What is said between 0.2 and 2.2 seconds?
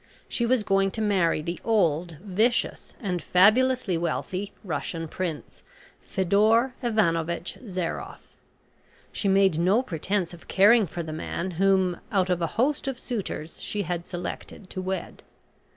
She was going to marry the old,